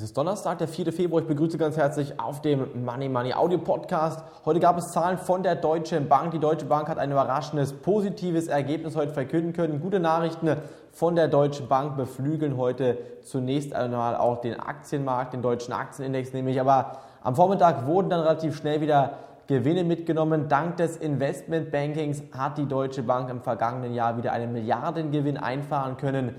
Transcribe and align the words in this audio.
Es 0.00 0.04
ist 0.04 0.16
Donnerstag, 0.16 0.56
der 0.56 0.66
4. 0.66 0.94
Februar. 0.94 1.20
Ich 1.20 1.28
begrüße 1.28 1.58
ganz 1.58 1.76
herzlich 1.76 2.18
auf 2.18 2.40
dem 2.40 2.86
Money 2.86 3.10
Money 3.10 3.34
Audio 3.34 3.58
Podcast. 3.58 4.24
Heute 4.46 4.58
gab 4.58 4.78
es 4.78 4.92
Zahlen 4.92 5.18
von 5.18 5.42
der 5.42 5.56
Deutschen 5.56 6.08
Bank. 6.08 6.30
Die 6.30 6.38
Deutsche 6.38 6.64
Bank 6.64 6.88
hat 6.88 6.96
ein 6.96 7.12
überraschendes, 7.12 7.74
positives 7.74 8.48
Ergebnis 8.48 8.96
heute 8.96 9.12
verkünden 9.12 9.52
können. 9.52 9.78
Gute 9.78 10.00
Nachrichten 10.00 10.56
von 10.90 11.16
der 11.16 11.28
Deutschen 11.28 11.68
Bank 11.68 11.98
beflügeln 11.98 12.56
heute 12.56 12.96
zunächst 13.24 13.74
einmal 13.74 14.16
auch 14.16 14.40
den 14.40 14.58
Aktienmarkt, 14.58 15.34
den 15.34 15.42
deutschen 15.42 15.74
Aktienindex 15.74 16.32
nämlich. 16.32 16.58
Aber 16.62 16.92
am 17.22 17.36
Vormittag 17.36 17.84
wurden 17.84 18.08
dann 18.08 18.20
relativ 18.20 18.56
schnell 18.56 18.80
wieder 18.80 19.18
Gewinne 19.48 19.84
mitgenommen. 19.84 20.48
Dank 20.48 20.78
des 20.78 20.96
Investmentbankings 20.96 22.22
hat 22.32 22.56
die 22.56 22.66
Deutsche 22.66 23.02
Bank 23.02 23.28
im 23.28 23.42
vergangenen 23.42 23.92
Jahr 23.92 24.16
wieder 24.16 24.32
einen 24.32 24.54
Milliardengewinn 24.54 25.36
einfahren 25.36 25.98
können. 25.98 26.36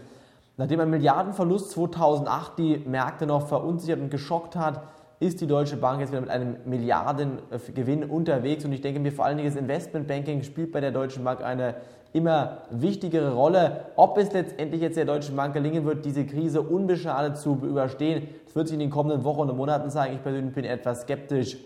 Nachdem 0.58 0.80
ein 0.80 0.90
Milliardenverlust 0.90 1.72
2008 1.72 2.60
die 2.60 2.78
Märkte 2.78 3.26
noch 3.26 3.48
verunsichert 3.48 4.00
und 4.00 4.10
geschockt 4.10 4.56
hat, 4.56 4.84
ist 5.20 5.40
die 5.40 5.48
Deutsche 5.48 5.78
Bank 5.78 6.00
jetzt 6.00 6.12
wieder 6.12 6.22
mit 6.22 6.30
einem 6.30 6.58
Milliardengewinn 6.66 8.04
unterwegs 8.04 8.66
und 8.66 8.72
ich 8.74 8.82
denke 8.82 9.00
mir 9.00 9.12
vor 9.12 9.26
allen 9.26 9.38
Dingen 9.38 9.50
das 9.50 9.60
Investmentbanking 9.60 10.44
spielt 10.44 10.72
bei 10.72 10.82
der 10.82 10.92
Deutschen 10.92 11.24
Bank 11.24 11.44
eine 11.44 11.76
immer 12.12 12.58
wichtigere 12.72 13.34
Rolle. 13.34 13.86
Ob 13.96 14.18
es 14.18 14.34
letztendlich 14.34 14.82
jetzt 14.82 14.98
der 14.98 15.06
Deutschen 15.06 15.36
Bank 15.36 15.54
gelingen 15.54 15.86
wird, 15.86 16.06
diese 16.06 16.26
Krise 16.26 16.62
unbeschadet 16.62 17.38
zu 17.38 17.54
überstehen, 17.62 18.28
das 18.46 18.56
wird 18.56 18.68
sich 18.68 18.74
in 18.74 18.80
den 18.80 18.90
kommenden 18.90 19.24
Wochen 19.24 19.42
und 19.42 19.56
Monaten 19.56 19.90
zeigen. 19.90 20.16
Ich 20.16 20.24
persönlich 20.24 20.54
bin 20.54 20.66
etwas 20.66 21.02
skeptisch 21.02 21.58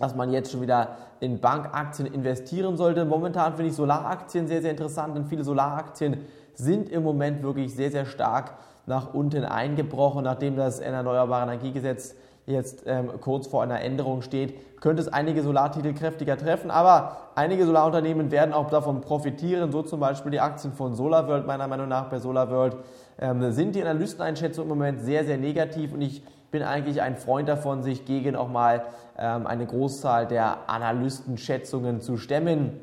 dass 0.00 0.16
man 0.16 0.32
jetzt 0.32 0.50
schon 0.50 0.62
wieder 0.62 0.96
in 1.20 1.40
Bankaktien 1.40 2.12
investieren 2.12 2.76
sollte. 2.76 3.04
Momentan 3.04 3.54
finde 3.54 3.68
ich 3.70 3.76
Solaraktien 3.76 4.48
sehr, 4.48 4.62
sehr 4.62 4.70
interessant, 4.70 5.14
denn 5.14 5.26
viele 5.26 5.44
Solaraktien 5.44 6.18
sind 6.60 6.88
im 6.88 7.02
Moment 7.02 7.42
wirklich 7.42 7.74
sehr, 7.74 7.90
sehr 7.90 8.06
stark 8.06 8.54
nach 8.86 9.14
unten 9.14 9.44
eingebrochen, 9.44 10.24
nachdem 10.24 10.56
das 10.56 10.80
Erneuerbare 10.80 11.44
Energiegesetz 11.44 12.14
jetzt 12.46 12.84
ähm, 12.86 13.10
kurz 13.20 13.46
vor 13.46 13.62
einer 13.62 13.80
Änderung 13.80 14.22
steht, 14.22 14.80
könnte 14.80 15.02
es 15.02 15.08
einige 15.08 15.42
Solartitel 15.42 15.92
kräftiger 15.92 16.36
treffen, 16.36 16.70
aber 16.70 17.16
einige 17.34 17.66
Solarunternehmen 17.66 18.30
werden 18.30 18.52
auch 18.52 18.70
davon 18.70 19.00
profitieren, 19.00 19.72
so 19.72 19.82
zum 19.82 20.00
Beispiel 20.00 20.32
die 20.32 20.40
Aktien 20.40 20.72
von 20.72 20.94
SolarWorld 20.94 21.46
meiner 21.46 21.68
Meinung 21.68 21.88
nach. 21.88 22.08
Bei 22.08 22.18
SolarWorld 22.18 22.76
ähm, 23.18 23.52
sind 23.52 23.74
die 23.74 23.82
Analysteneinschätzungen 23.82 24.70
im 24.72 24.78
Moment 24.78 25.00
sehr, 25.02 25.24
sehr 25.24 25.36
negativ 25.36 25.92
und 25.92 26.00
ich 26.00 26.22
bin 26.50 26.62
eigentlich 26.62 27.00
ein 27.00 27.16
Freund 27.16 27.48
davon, 27.48 27.82
sich 27.82 28.04
gegen 28.04 28.34
auch 28.34 28.48
mal 28.48 28.84
ähm, 29.18 29.46
eine 29.46 29.66
Großzahl 29.66 30.26
der 30.26 30.68
Analystenschätzungen 30.68 32.00
zu 32.00 32.16
stemmen. 32.16 32.80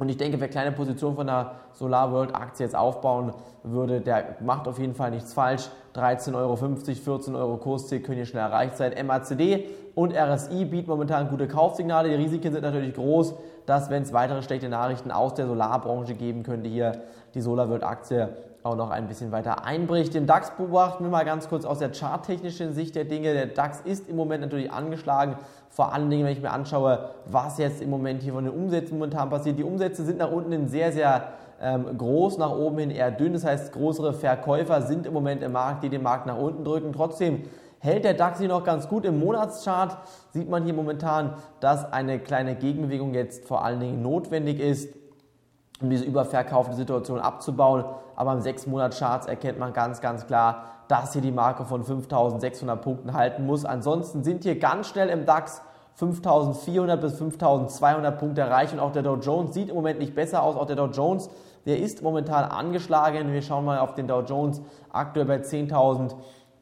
Und 0.00 0.08
ich 0.08 0.16
denke, 0.16 0.40
wer 0.40 0.48
kleine 0.48 0.72
Positionen 0.72 1.14
von 1.14 1.26
der 1.26 1.52
Solar 1.72 2.10
World 2.10 2.34
Aktie 2.34 2.64
jetzt 2.64 2.74
aufbauen 2.74 3.34
würde, 3.62 4.00
der 4.00 4.36
macht 4.40 4.66
auf 4.66 4.78
jeden 4.78 4.94
Fall 4.94 5.10
nichts 5.10 5.34
falsch. 5.34 5.68
13,50 5.94 6.34
Euro, 6.34 6.56
14 6.56 7.36
Euro 7.36 7.56
Kursziel 7.58 8.00
können 8.00 8.16
hier 8.16 8.24
schnell 8.24 8.44
erreicht 8.44 8.78
sein. 8.78 8.94
MACD 9.06 9.66
und 9.94 10.14
RSI 10.14 10.64
bieten 10.64 10.88
momentan 10.88 11.28
gute 11.28 11.46
Kaufsignale. 11.46 12.08
Die 12.08 12.14
Risiken 12.14 12.50
sind 12.50 12.62
natürlich 12.62 12.94
groß, 12.94 13.34
dass 13.70 13.88
wenn 13.88 14.02
es 14.02 14.12
weitere 14.12 14.42
schlechte 14.42 14.68
Nachrichten 14.68 15.12
aus 15.12 15.34
der 15.34 15.46
Solarbranche 15.46 16.14
geben 16.14 16.42
könnte, 16.42 16.68
hier 16.68 17.02
die 17.34 17.40
Solar 17.40 17.70
World 17.70 17.84
Aktie 17.84 18.28
auch 18.64 18.74
noch 18.74 18.90
ein 18.90 19.06
bisschen 19.06 19.30
weiter 19.30 19.64
einbricht. 19.64 20.12
Den 20.12 20.26
DAX 20.26 20.50
beobachten 20.50 21.04
wir 21.04 21.10
mal 21.10 21.24
ganz 21.24 21.48
kurz 21.48 21.64
aus 21.64 21.78
der 21.78 21.92
charttechnischen 21.94 22.74
Sicht 22.74 22.96
der 22.96 23.04
Dinge. 23.04 23.32
Der 23.32 23.46
DAX 23.46 23.80
ist 23.82 24.08
im 24.08 24.16
Moment 24.16 24.42
natürlich 24.42 24.72
angeschlagen. 24.72 25.36
Vor 25.68 25.94
allen 25.94 26.10
Dingen, 26.10 26.24
wenn 26.24 26.32
ich 26.32 26.42
mir 26.42 26.50
anschaue, 26.50 27.10
was 27.26 27.58
jetzt 27.58 27.80
im 27.80 27.90
Moment 27.90 28.22
hier 28.22 28.32
von 28.32 28.44
den 28.44 28.52
Umsätzen 28.52 28.98
momentan 28.98 29.30
passiert. 29.30 29.56
Die 29.56 29.62
Umsätze 29.62 30.04
sind 30.04 30.18
nach 30.18 30.32
unten 30.32 30.66
sehr, 30.66 30.90
sehr 30.90 31.28
ähm, 31.62 31.96
groß, 31.96 32.38
nach 32.38 32.50
oben 32.50 32.78
hin 32.78 32.90
eher 32.90 33.12
dünn. 33.12 33.34
Das 33.34 33.44
heißt, 33.44 33.72
größere 33.72 34.14
Verkäufer 34.14 34.82
sind 34.82 35.06
im 35.06 35.12
Moment 35.12 35.44
im 35.44 35.52
Markt, 35.52 35.84
die 35.84 35.90
den 35.90 36.02
Markt 36.02 36.26
nach 36.26 36.36
unten 36.36 36.64
drücken. 36.64 36.92
Trotzdem 36.92 37.44
hält 37.80 38.04
der 38.04 38.14
DAX 38.14 38.38
sich 38.38 38.48
noch 38.48 38.64
ganz 38.64 38.88
gut. 38.88 39.04
Im 39.04 39.18
Monatschart 39.18 39.98
sieht 40.30 40.48
man 40.48 40.64
hier 40.64 40.74
momentan, 40.74 41.34
dass 41.58 41.92
eine 41.92 42.18
kleine 42.18 42.54
Gegenbewegung 42.54 43.12
jetzt 43.12 43.46
vor 43.46 43.64
allen 43.64 43.80
Dingen 43.80 44.00
notwendig 44.00 44.60
ist 44.60 44.88
um 45.80 45.90
diese 45.90 46.04
überverkaufte 46.04 46.74
Situation 46.74 47.20
abzubauen. 47.20 47.84
Aber 48.16 48.32
im 48.32 48.40
6-Monats-Charts 48.40 49.26
erkennt 49.26 49.58
man 49.58 49.72
ganz, 49.72 50.00
ganz 50.00 50.26
klar, 50.26 50.64
dass 50.88 51.12
hier 51.12 51.22
die 51.22 51.32
Marke 51.32 51.64
von 51.64 51.84
5600 51.84 52.82
Punkten 52.82 53.14
halten 53.14 53.46
muss. 53.46 53.64
Ansonsten 53.64 54.22
sind 54.22 54.42
hier 54.42 54.58
ganz 54.58 54.88
schnell 54.88 55.08
im 55.08 55.24
DAX 55.24 55.62
5400 55.94 57.00
bis 57.00 57.18
5200 57.18 58.18
Punkte 58.18 58.42
erreicht 58.42 58.72
und 58.72 58.80
auch 58.80 58.92
der 58.92 59.02
Dow 59.02 59.16
Jones 59.16 59.54
sieht 59.54 59.68
im 59.68 59.74
Moment 59.74 59.98
nicht 59.98 60.14
besser 60.14 60.42
aus. 60.42 60.56
Auch 60.56 60.66
der 60.66 60.76
Dow 60.76 60.86
Jones, 60.86 61.28
der 61.66 61.78
ist 61.78 62.02
momentan 62.02 62.44
angeschlagen. 62.44 63.32
Wir 63.32 63.42
schauen 63.42 63.64
mal 63.64 63.78
auf 63.78 63.94
den 63.94 64.06
Dow 64.06 64.20
Jones 64.20 64.62
aktuell 64.92 65.26
bei 65.26 65.38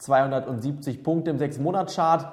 10.270 0.00 1.02
Punkte 1.02 1.30
im 1.30 1.38
6-Monats-Chart. 1.38 2.26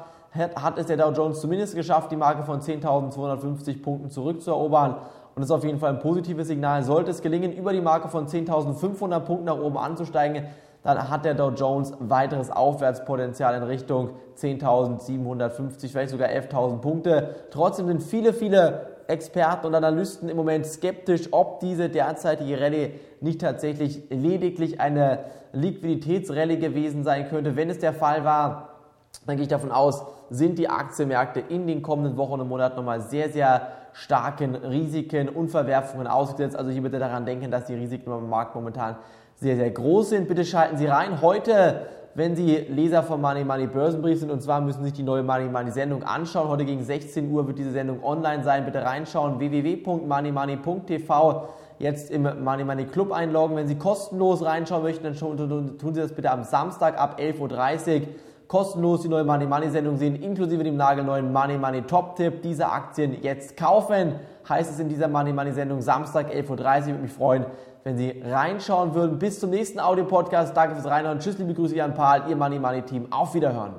Hat 0.55 0.77
es 0.77 0.87
der 0.87 0.97
Dow 0.97 1.11
Jones 1.11 1.39
zumindest 1.39 1.75
geschafft, 1.75 2.11
die 2.11 2.17
Marke 2.17 2.43
von 2.43 2.59
10.250 2.59 3.81
Punkten 3.81 4.09
zurückzuerobern 4.09 4.97
und 5.35 5.41
das 5.41 5.49
ist 5.49 5.51
auf 5.51 5.65
jeden 5.65 5.79
Fall 5.79 5.91
ein 5.91 5.99
positives 5.99 6.47
Signal. 6.47 6.83
Sollte 6.83 7.11
es 7.11 7.21
gelingen, 7.21 7.51
über 7.51 7.73
die 7.73 7.81
Marke 7.81 8.07
von 8.07 8.25
10.500 8.27 9.19
Punkten 9.19 9.45
nach 9.45 9.59
oben 9.59 9.77
anzusteigen, 9.77 10.45
dann 10.81 11.09
hat 11.09 11.25
der 11.25 11.33
Dow 11.33 11.49
Jones 11.49 11.93
weiteres 11.99 12.49
Aufwärtspotenzial 12.49 13.55
in 13.55 13.63
Richtung 13.63 14.11
10.750, 14.37 15.89
vielleicht 15.89 16.11
sogar 16.11 16.29
11.000 16.29 16.77
Punkte. 16.77 17.35
Trotzdem 17.51 17.87
sind 17.87 18.03
viele, 18.03 18.33
viele 18.33 18.94
Experten 19.07 19.67
und 19.67 19.75
Analysten 19.75 20.29
im 20.29 20.37
Moment 20.37 20.65
skeptisch, 20.65 21.29
ob 21.31 21.59
diese 21.59 21.89
derzeitige 21.89 22.59
Rallye 22.59 22.91
nicht 23.21 23.41
tatsächlich 23.41 24.03
lediglich 24.09 24.79
eine 24.79 25.25
Liquiditätsrallye 25.53 26.57
gewesen 26.57 27.03
sein 27.03 27.27
könnte. 27.29 27.55
Wenn 27.55 27.69
es 27.69 27.79
der 27.79 27.93
Fall 27.93 28.23
war, 28.23 28.69
dann 29.25 29.37
gehe 29.37 29.43
ich 29.43 29.49
davon 29.49 29.71
aus, 29.71 30.03
sind 30.29 30.57
die 30.57 30.69
Aktienmärkte 30.69 31.39
in 31.39 31.67
den 31.67 31.81
kommenden 31.81 32.17
Wochen 32.17 32.39
und 32.39 32.47
Monaten 32.47 32.75
nochmal 32.75 33.01
sehr, 33.01 33.29
sehr 33.29 33.67
starken 33.93 34.55
Risiken 34.55 35.29
und 35.29 35.49
Verwerfungen 35.49 36.07
ausgesetzt. 36.07 36.55
Also 36.55 36.71
hier 36.71 36.81
bitte 36.81 36.99
daran 36.99 37.25
denken, 37.25 37.49
dass 37.49 37.65
die 37.65 37.75
Risiken 37.75 38.11
am 38.11 38.29
Markt 38.29 38.55
momentan 38.55 38.97
sehr, 39.35 39.55
sehr 39.55 39.71
groß 39.71 40.09
sind. 40.09 40.27
Bitte 40.27 40.43
schalten 40.43 40.77
Sie 40.77 40.85
rein. 40.85 41.21
Heute, 41.21 41.87
wenn 42.15 42.35
Sie 42.35 42.55
Leser 42.69 43.03
vom 43.03 43.21
Money 43.21 43.43
Money 43.43 43.67
Börsenbrief 43.67 44.21
sind, 44.21 44.31
und 44.31 44.41
zwar 44.41 44.61
müssen 44.61 44.79
Sie 44.79 44.85
sich 44.85 44.93
die 44.93 45.03
neue 45.03 45.21
Money 45.21 45.49
Money 45.49 45.71
Sendung 45.71 46.03
anschauen. 46.03 46.47
Heute 46.47 46.63
gegen 46.63 46.81
16 46.81 47.29
Uhr 47.29 47.45
wird 47.45 47.59
diese 47.59 47.71
Sendung 47.71 48.01
online 48.03 48.41
sein. 48.43 48.63
Bitte 48.63 48.83
reinschauen. 48.83 49.37
www.moneymoney.tv 49.37 51.49
jetzt 51.77 52.09
im 52.09 52.23
Money 52.43 52.63
Money 52.63 52.85
Club 52.85 53.11
einloggen. 53.11 53.57
Wenn 53.57 53.67
Sie 53.67 53.75
kostenlos 53.75 54.45
reinschauen 54.45 54.83
möchten, 54.83 55.03
dann 55.03 55.77
tun 55.77 55.93
Sie 55.93 55.99
das 55.99 56.13
bitte 56.13 56.31
am 56.31 56.45
Samstag 56.45 56.97
ab 56.97 57.19
11.30 57.19 57.41
Uhr 57.41 57.49
kostenlos 58.47 59.01
die 59.01 59.09
neue 59.09 59.23
Money 59.23 59.45
Money 59.45 59.69
Sendung 59.69 59.97
sehen, 59.97 60.15
inklusive 60.15 60.63
dem 60.63 60.77
nagelneuen 60.77 61.31
Money 61.31 61.57
Money 61.57 61.81
Top 61.83 62.15
Tipp. 62.15 62.41
Diese 62.41 62.71
Aktien 62.71 63.21
jetzt 63.21 63.57
kaufen, 63.57 64.15
heißt 64.47 64.71
es 64.71 64.79
in 64.79 64.89
dieser 64.89 65.07
Money 65.07 65.33
Money 65.33 65.51
Sendung 65.51 65.81
Samstag 65.81 66.31
11.30 66.31 66.49
Uhr. 66.49 66.79
Ich 66.79 66.85
würde 66.87 67.01
mich 67.01 67.11
freuen, 67.11 67.45
wenn 67.83 67.97
Sie 67.97 68.21
reinschauen 68.23 68.93
würden. 68.93 69.19
Bis 69.19 69.39
zum 69.39 69.49
nächsten 69.49 69.79
Audio-Podcast. 69.79 70.55
Danke 70.55 70.75
fürs 70.75 70.87
Reinhören. 70.87 71.19
Tschüss, 71.19 71.37
liebe 71.37 71.53
Grüße, 71.53 71.75
Jan 71.75 71.93
Pahl, 71.93 72.23
Ihr 72.29 72.35
Money 72.35 72.59
Money 72.59 72.81
Team. 72.81 73.07
Auf 73.11 73.33
Wiederhören. 73.33 73.73